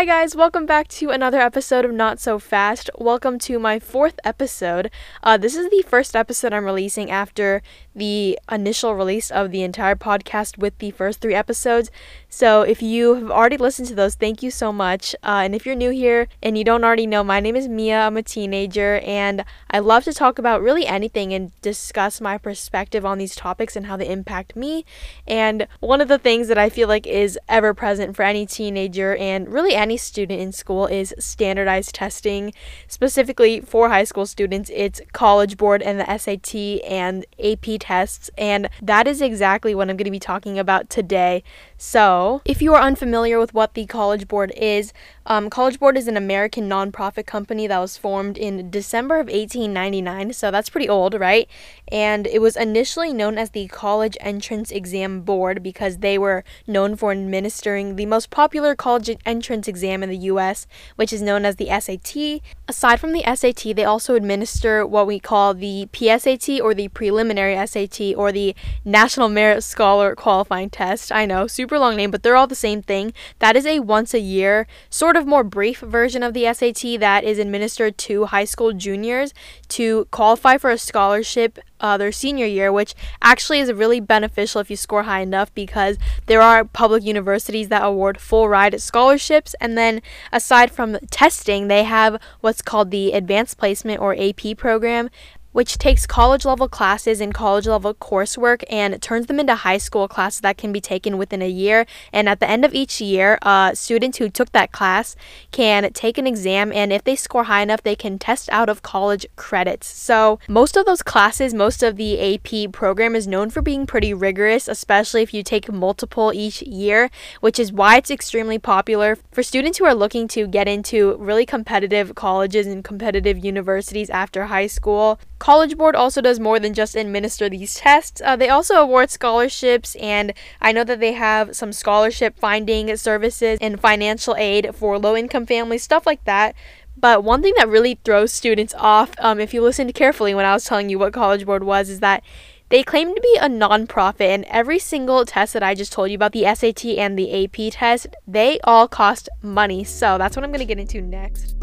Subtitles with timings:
[0.00, 2.88] Hi, guys, welcome back to another episode of Not So Fast.
[2.96, 4.90] Welcome to my fourth episode.
[5.22, 7.60] Uh, this is the first episode I'm releasing after
[7.94, 11.90] the initial release of the entire podcast with the first three episodes.
[12.32, 15.16] So, if you have already listened to those, thank you so much.
[15.20, 18.02] Uh, and if you're new here and you don't already know, my name is Mia.
[18.02, 23.04] I'm a teenager, and I love to talk about really anything and discuss my perspective
[23.04, 24.84] on these topics and how they impact me.
[25.26, 29.16] And one of the things that I feel like is ever present for any teenager
[29.16, 32.54] and really any student in school is standardized testing.
[32.86, 36.54] Specifically for high school students, it's College Board and the SAT
[36.88, 41.42] and AP tests, and that is exactly what I'm going to be talking about today.
[41.82, 44.92] So, if you are unfamiliar with what the College Board is,
[45.26, 50.32] um, College Board is an American nonprofit company that was formed in December of 1899,
[50.32, 51.48] so that's pretty old, right?
[51.88, 56.96] And it was initially known as the College Entrance Exam Board because they were known
[56.96, 61.56] for administering the most popular college entrance exam in the US, which is known as
[61.56, 62.40] the SAT.
[62.68, 67.54] Aside from the SAT, they also administer what we call the PSAT or the Preliminary
[67.66, 71.12] SAT or the National Merit Scholar Qualifying Test.
[71.12, 73.12] I know, super long name, but they're all the same thing.
[73.38, 77.24] That is a once a year, sort of more brief version of the SAT that
[77.24, 79.32] is administered to high school juniors
[79.68, 84.70] to qualify for a scholarship uh, their senior year, which actually is really beneficial if
[84.70, 89.54] you score high enough because there are public universities that award full ride scholarships.
[89.60, 95.10] And then, aside from testing, they have what's called the Advanced Placement or AP program,
[95.52, 100.08] which takes college level classes and college level coursework and turns them into high school
[100.08, 101.86] classes that can be taken within a year.
[102.12, 105.16] And at the end of each year, uh, students who took that class
[105.50, 108.82] can take an exam, and if they score high enough, they can test out of
[108.82, 109.86] college credits.
[109.86, 114.14] So, most of those classes, most of the AP program is known for being pretty
[114.14, 119.42] rigorous, especially if you take multiple each year, which is why it's extremely popular for
[119.42, 124.66] students who are looking to get into really competitive colleges and competitive universities after high
[124.66, 125.18] school.
[125.40, 128.20] College Board also does more than just administer these tests.
[128.22, 133.58] Uh, they also award scholarships, and I know that they have some scholarship finding services
[133.60, 136.54] and financial aid for low income families, stuff like that.
[136.94, 140.52] But one thing that really throws students off, um, if you listened carefully when I
[140.52, 142.22] was telling you what College Board was, is that
[142.68, 146.16] they claim to be a nonprofit, and every single test that I just told you
[146.16, 149.84] about, the SAT and the AP test, they all cost money.
[149.84, 151.56] So that's what I'm going to get into next.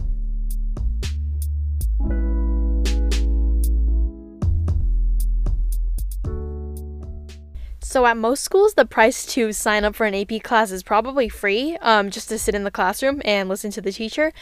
[7.97, 11.29] So at most schools, the price to sign up for an AP class is probably
[11.29, 14.33] free, um, just to sit in the classroom and listen to the teacher.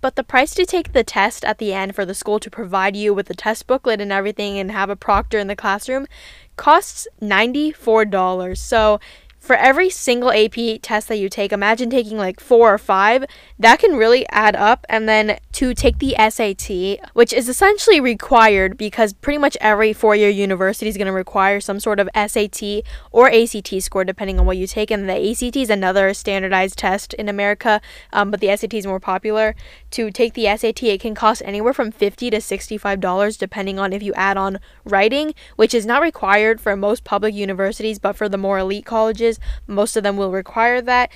[0.00, 2.94] But the price to take the test at the end for the school to provide
[2.94, 6.06] you with the test booklet and everything and have a proctor in the classroom
[6.54, 8.56] costs $94.
[8.56, 9.00] So
[9.40, 13.24] for every single AP test that you take, imagine taking like four or five,
[13.58, 14.84] that can really add up.
[14.88, 20.14] And then to take the SAT, which is essentially required because pretty much every four
[20.14, 24.44] year university is going to require some sort of SAT or ACT score, depending on
[24.44, 24.90] what you take.
[24.90, 27.80] And the ACT is another standardized test in America,
[28.12, 29.56] um, but the SAT is more popular.
[29.92, 34.02] To take the SAT, it can cost anywhere from 50 to $65, depending on if
[34.02, 38.38] you add on writing, which is not required for most public universities, but for the
[38.38, 41.10] more elite colleges most of them will require that.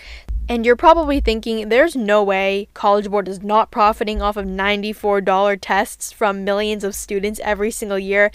[0.48, 5.58] And you're probably thinking, there's no way College Board is not profiting off of $94
[5.60, 8.30] tests from millions of students every single year.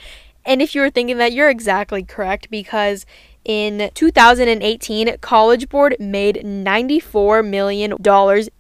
[0.46, 3.06] And if you were thinking that, you're exactly correct because
[3.50, 7.96] in 2018, College Board made $94 million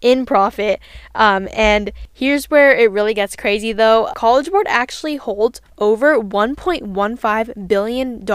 [0.02, 0.80] in profit.
[1.14, 7.68] Um, and here's where it really gets crazy though College Board actually holds over $1.15
[7.68, 8.26] billion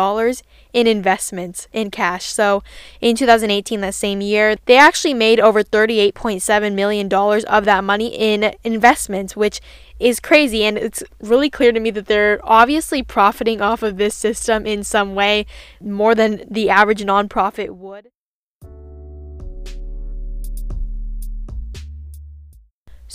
[0.75, 2.27] in investments in cash.
[2.27, 2.63] So
[3.01, 8.55] in 2018, that same year, they actually made over $38.7 million of that money in
[8.65, 9.61] investments, which
[10.01, 10.65] is crazy.
[10.65, 14.83] And it's really clear to me that they're obviously profiting off of this system in
[14.83, 15.47] some way
[15.81, 18.09] more than the average nonprofit would.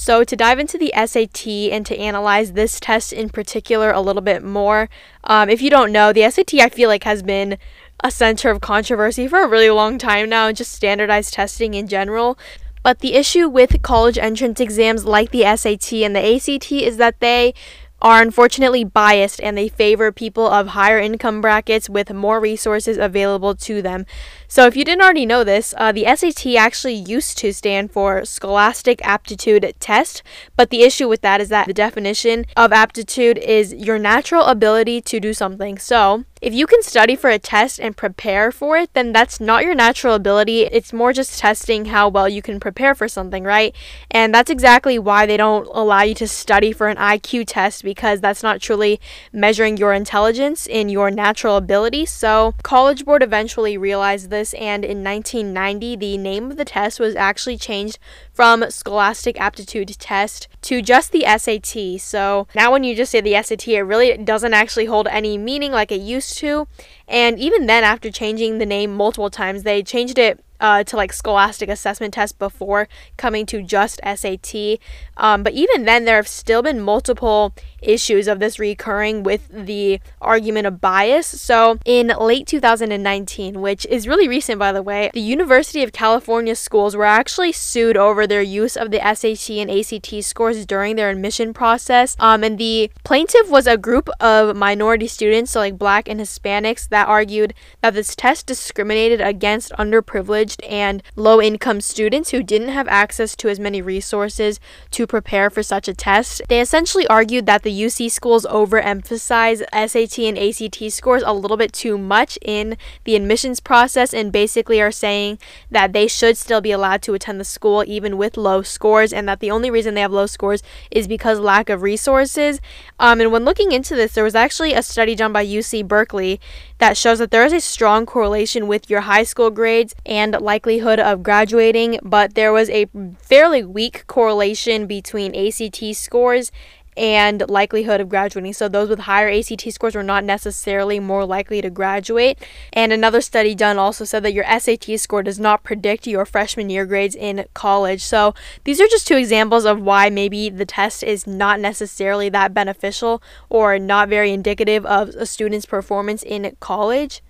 [0.02, 4.22] So, to dive into the SAT and to analyze this test in particular a little
[4.22, 4.90] bit more,
[5.26, 7.58] um, if you don't know, the SAT I feel like has been
[8.02, 12.40] a center of controversy for a really long time now, just standardized testing in general.
[12.82, 17.20] But the issue with college entrance exams like the SAT and the ACT is that
[17.20, 17.54] they
[18.02, 23.54] are unfortunately biased and they favor people of higher income brackets with more resources available
[23.54, 24.06] to them.
[24.52, 28.26] So, if you didn't already know this, uh, the SAT actually used to stand for
[28.26, 30.24] Scholastic Aptitude Test,
[30.56, 35.02] but the issue with that is that the definition of aptitude is your natural ability
[35.02, 35.78] to do something.
[35.78, 39.66] So, if you can study for a test and prepare for it, then that's not
[39.66, 40.62] your natural ability.
[40.62, 43.76] It's more just testing how well you can prepare for something, right?
[44.10, 48.22] And that's exactly why they don't allow you to study for an IQ test because
[48.22, 49.02] that's not truly
[49.34, 52.06] measuring your intelligence in your natural ability.
[52.06, 57.16] So, College Board eventually realized this and in 1990 the name of the test was
[57.16, 58.00] actually changed
[58.34, 62.02] from Scholastic Aptitude Test to just the SAT.
[62.02, 65.72] So now when you just say the SAT, it really doesn't actually hold any meaning
[65.72, 66.68] like it used to.
[67.08, 71.14] And even then, after changing the name multiple times, they changed it uh, to like
[71.14, 74.80] Scholastic Assessment Test before coming to just SAT.
[75.18, 80.00] Um, but even then, there have still been multiple issues of this recurring with the
[80.22, 81.28] argument of bias.
[81.28, 86.56] So, in late 2019, which is really recent by the way, the University of California
[86.56, 91.10] schools were actually sued over their use of the SAT and ACT scores during their
[91.10, 92.16] admission process.
[92.20, 96.90] Um, and the plaintiff was a group of minority students, so like black and Hispanics,
[96.90, 102.88] that argued that this test discriminated against underprivileged and low income students who didn't have
[102.88, 104.60] access to as many resources
[104.92, 106.42] to prepare for such a test.
[106.48, 111.74] They essentially argued that the UC schools overemphasize SAT and ACT scores a little bit
[111.74, 116.72] too much in the admissions process and basically are saying that they should still be
[116.72, 120.02] allowed to attend the school even with low scores and that the only reason they
[120.02, 122.60] have low scores is because lack of resources.
[123.00, 126.40] Um, and when looking into this, there was actually a study done by UC Berkeley
[126.80, 131.00] that shows that there is a strong correlation with your high school grades and likelihood
[131.00, 132.88] of graduating, but there was a
[133.20, 136.52] fairly weak correlation between ACT scores
[137.00, 138.52] and likelihood of graduating.
[138.52, 142.38] So those with higher ACT scores were not necessarily more likely to graduate.
[142.74, 146.70] And another study done also said that your SAT score does not predict your freshman
[146.70, 148.04] year grades in college.
[148.04, 148.34] So
[148.66, 153.24] these are just two examples of why maybe the test is not necessarily that beneficial
[153.48, 157.22] or not very indicative of a student's performance in college.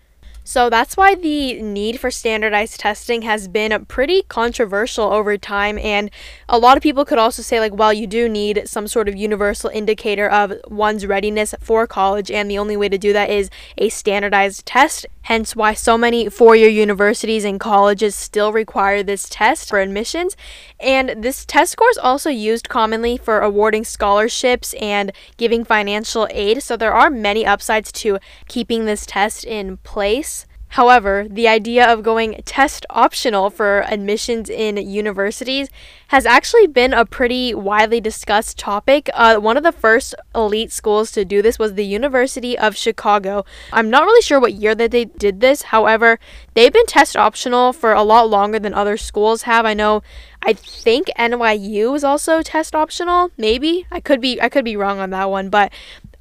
[0.49, 5.77] So that's why the need for standardized testing has been pretty controversial over time.
[5.77, 6.09] And
[6.49, 9.15] a lot of people could also say, like, well, you do need some sort of
[9.15, 12.31] universal indicator of one's readiness for college.
[12.31, 15.05] And the only way to do that is a standardized test.
[15.21, 20.35] Hence, why so many four year universities and colleges still require this test for admissions.
[20.79, 26.63] And this test score is also used commonly for awarding scholarships and giving financial aid.
[26.63, 28.17] So there are many upsides to
[28.47, 30.38] keeping this test in place.
[30.69, 35.67] However, the idea of going test optional for admissions in universities
[36.09, 39.09] has actually been a pretty widely discussed topic.
[39.13, 43.45] Uh, one of the first elite schools to do this was the University of Chicago.
[43.73, 45.63] I'm not really sure what year that they did this.
[45.63, 46.19] However,
[46.53, 49.65] they've been test optional for a lot longer than other schools have.
[49.65, 50.03] I know
[50.43, 53.31] I think NYU is also test optional.
[53.37, 55.71] Maybe I could be I could be wrong on that one, but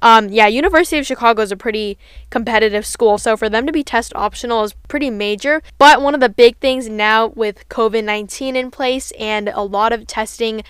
[0.01, 1.97] um, yeah, University of Chicago is a pretty
[2.29, 5.61] competitive school, so for them to be test optional is pretty major.
[5.77, 9.91] But one of the big things now with COVID 19 in place and a lot
[9.91, 10.63] of testing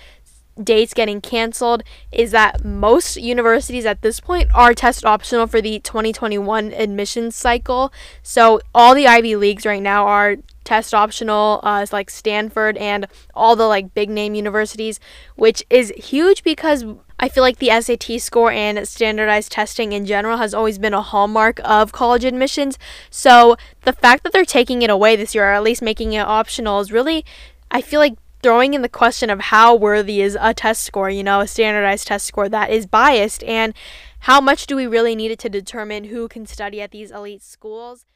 [0.62, 1.82] dates getting canceled
[2.12, 7.92] is that most universities at this point are test optional for the 2021 admissions cycle.
[8.22, 13.56] So all the Ivy Leagues right now are test optional, uh, like Stanford and all
[13.56, 15.00] the like big name universities,
[15.36, 16.84] which is huge because
[17.22, 21.02] I feel like the SAT score and standardized testing in general has always been a
[21.02, 22.78] hallmark of college admissions.
[23.10, 26.20] So the fact that they're taking it away this year, or at least making it
[26.20, 27.26] optional, is really,
[27.70, 31.22] I feel like throwing in the question of how worthy is a test score, you
[31.22, 33.74] know, a standardized test score that is biased, and
[34.20, 37.42] how much do we really need it to determine who can study at these elite
[37.42, 38.06] schools.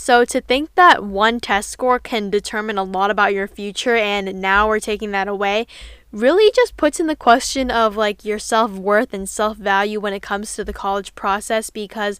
[0.00, 4.40] So to think that one test score can determine a lot about your future and
[4.40, 5.66] now we're taking that away
[6.10, 10.54] really just puts in the question of like your self-worth and self-value when it comes
[10.54, 12.18] to the college process because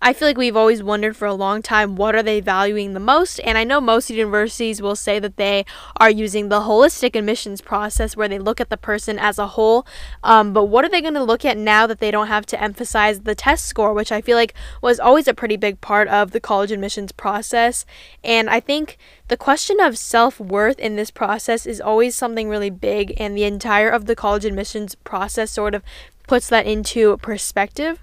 [0.00, 3.00] I feel like we've always wondered for a long time what are they valuing the
[3.00, 5.66] most and I know most universities will say that they
[5.98, 9.86] are using the holistic admissions process where they look at the person as a whole
[10.24, 12.62] um, but what are they going to look at now that they don't have to
[12.62, 16.30] emphasize the test score which I feel like was always a pretty big part of
[16.30, 17.84] the college admissions process
[18.24, 18.96] and I think
[19.28, 23.88] the question of self-worth in this process is always something really big and the entire
[23.88, 25.82] of the college admissions process sort of
[26.26, 28.02] puts that into perspective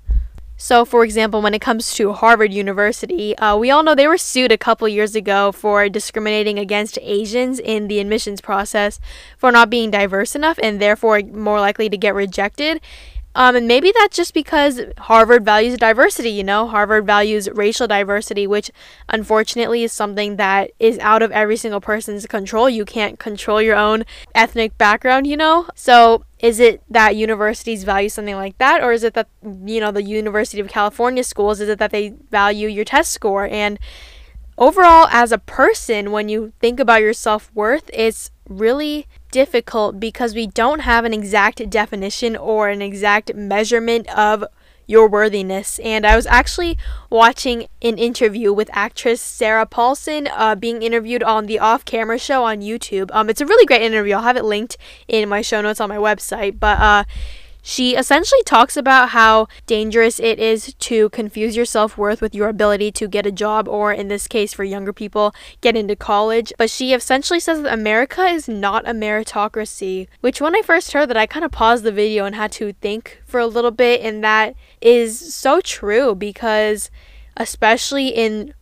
[0.56, 4.18] so, for example, when it comes to Harvard University, uh, we all know they were
[4.18, 9.00] sued a couple years ago for discriminating against Asians in the admissions process
[9.38, 12.80] for not being diverse enough and therefore more likely to get rejected.
[13.36, 18.46] Um, and maybe that's just because Harvard values diversity, you know, Harvard values racial diversity,
[18.46, 18.72] which
[19.10, 22.70] unfortunately is something that is out of every single person's control.
[22.70, 25.68] You can't control your own ethnic background, you know?
[25.76, 29.30] So is it that universities value something like that or is it that
[29.66, 33.48] you know the university of california schools is it that they value your test score
[33.48, 33.80] and
[34.58, 40.46] overall as a person when you think about your self-worth it's really difficult because we
[40.46, 44.46] don't have an exact definition or an exact measurement of
[44.86, 45.80] your worthiness.
[45.80, 46.78] And I was actually
[47.10, 52.44] watching an interview with actress Sarah Paulson uh, being interviewed on the Off Camera Show
[52.44, 53.10] on YouTube.
[53.12, 54.14] Um, it's a really great interview.
[54.14, 56.60] I'll have it linked in my show notes on my website.
[56.60, 57.04] But uh,
[57.66, 62.50] she essentially talks about how dangerous it is to confuse your self worth with your
[62.50, 66.52] ability to get a job, or in this case, for younger people, get into college.
[66.58, 71.10] But she essentially says that America is not a meritocracy, which when I first heard
[71.10, 74.02] that, I kind of paused the video and had to think for a little bit,
[74.02, 76.92] and that is so true because,
[77.38, 78.54] especially in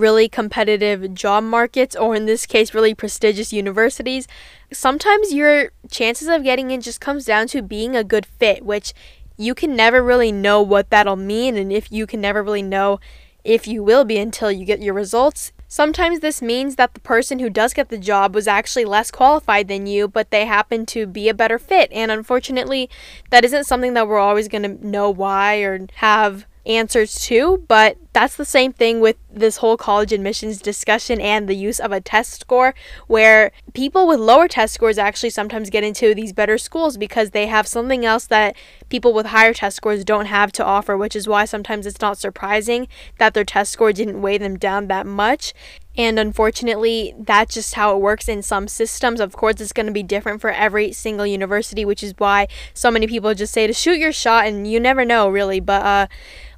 [0.00, 4.26] really competitive job markets, or in this case, really prestigious universities,
[4.72, 8.92] sometimes your chances of getting in just comes down to being a good fit, which
[9.36, 12.98] you can never really know what that'll mean, and if you can never really know
[13.44, 15.52] if you will be until you get your results.
[15.66, 19.68] Sometimes this means that the person who does get the job was actually less qualified
[19.68, 21.90] than you, but they happen to be a better fit.
[21.92, 22.90] And unfortunately,
[23.30, 27.96] that isn't something that we're always going to know why or have answers to, but
[28.12, 32.00] that's the same thing with this whole college admissions discussion and the use of a
[32.00, 32.74] test score,
[33.06, 37.46] where people with lower test scores actually sometimes get into these better schools because they
[37.46, 38.56] have something else that
[38.88, 42.18] people with higher test scores don't have to offer, which is why sometimes it's not
[42.18, 42.88] surprising
[43.18, 45.54] that their test score didn't weigh them down that much.
[45.96, 49.20] And unfortunately, that's just how it works in some systems.
[49.20, 52.90] Of course, it's going to be different for every single university, which is why so
[52.90, 55.58] many people just say to shoot your shot, and you never know, really.
[55.58, 56.06] But uh,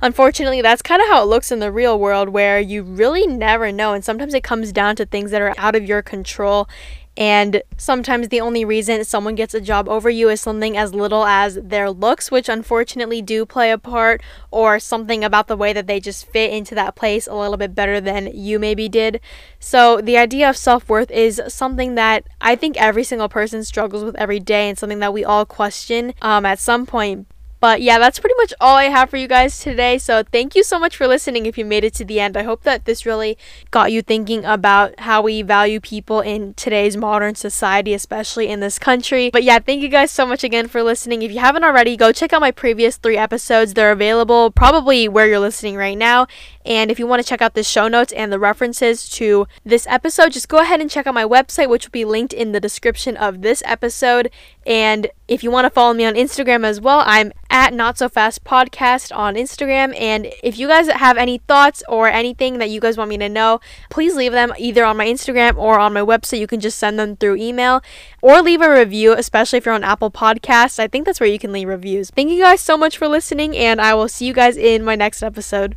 [0.03, 3.73] unfortunately, that's kind of how it looks in the real world, where you really never
[3.73, 3.95] know.
[3.95, 6.69] And sometimes it comes down to things that are out of your control.
[7.17, 11.27] And sometimes the only reason someone gets a job over you is something as little
[11.27, 15.87] as their looks, which unfortunately do play a part, or something about the way that
[15.87, 19.21] they just fit into that place a little bit better than you maybe did.
[19.59, 24.05] So, the idea of self worth is something that I think every single person struggles
[24.05, 27.27] with every day and something that we all question um, at some point.
[27.63, 29.97] But yeah, that's pretty much all I have for you guys today.
[29.97, 32.37] So thank you so much for listening if you made it to the end.
[32.37, 33.39] I hope that this really
[33.71, 38.81] got you thinking about how we value people in today's modern society, especially in this
[38.81, 39.31] country.
[39.33, 41.23] But yeah, thank you guys so much again for listening.
[41.23, 43.75] If you haven't already, go check out my previous three episodes.
[43.75, 46.27] They're available probably where you're listening right now.
[46.65, 49.87] And if you want to check out the show notes and the references to this
[49.89, 52.61] episode, just go ahead and check out my website, which will be linked in the
[52.61, 54.31] description of this episode.
[54.65, 58.09] And if you want to follow me on Instagram as well, I'm at Not So
[58.09, 59.99] Fast Podcast on Instagram.
[59.99, 63.29] And if you guys have any thoughts or anything that you guys want me to
[63.29, 66.39] know, please leave them either on my Instagram or on my website.
[66.39, 67.83] You can just send them through email
[68.21, 70.79] or leave a review, especially if you're on Apple Podcasts.
[70.79, 72.11] I think that's where you can leave reviews.
[72.11, 74.95] Thank you guys so much for listening, and I will see you guys in my
[74.95, 75.77] next episode.